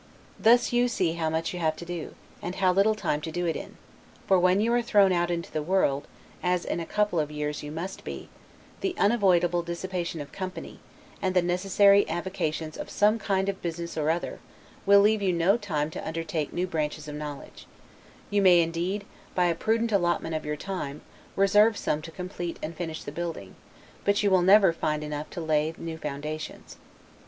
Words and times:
Thus 0.39 0.73
you 0.73 0.87
see 0.87 1.13
how 1.13 1.29
much 1.29 1.53
you 1.53 1.59
have 1.59 1.75
to 1.75 1.85
do; 1.85 2.15
and 2.41 2.55
how 2.55 2.73
little 2.73 2.95
time 2.95 3.21
to 3.21 3.31
do 3.31 3.45
it 3.45 3.55
in: 3.55 3.77
for 4.25 4.39
when 4.39 4.59
you 4.59 4.73
are 4.73 4.81
thrown 4.81 5.11
out 5.11 5.29
into 5.29 5.51
the 5.51 5.61
world, 5.61 6.07
as 6.41 6.65
in 6.65 6.79
a 6.79 6.87
couple 6.87 7.19
of 7.19 7.29
years 7.29 7.61
you 7.61 7.71
must 7.71 8.03
be, 8.03 8.27
the 8.79 8.95
unavoidable 8.97 9.61
dissipation 9.61 10.19
of 10.19 10.31
company, 10.31 10.79
and 11.21 11.35
the 11.35 11.43
necessary 11.43 12.09
avocations 12.09 12.77
of 12.77 12.89
some 12.89 13.19
kind 13.19 13.47
of 13.47 13.61
business 13.61 13.95
or 13.95 14.09
other, 14.09 14.39
will 14.87 15.01
leave 15.01 15.21
you 15.21 15.31
no 15.31 15.55
time 15.55 15.91
to 15.91 16.07
undertake 16.07 16.51
new 16.51 16.65
branches 16.65 17.07
of 17.07 17.13
knowledge: 17.13 17.67
you 18.31 18.41
may, 18.41 18.59
indeed, 18.63 19.05
by 19.35 19.45
a 19.45 19.53
prudent 19.53 19.91
allotment 19.91 20.33
of 20.33 20.47
your 20.47 20.57
time, 20.57 21.01
reserve 21.35 21.77
some 21.77 22.01
to 22.01 22.09
complete 22.09 22.57
and 22.63 22.73
finish 22.75 23.03
the 23.03 23.11
building; 23.11 23.55
but 24.03 24.23
you 24.23 24.31
will 24.31 24.41
never 24.41 24.73
find 24.73 25.03
enough 25.03 25.29
to 25.29 25.41
lay 25.41 25.75
new 25.77 25.99
foundations. 25.99 26.77